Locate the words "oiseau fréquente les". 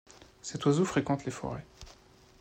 0.65-1.31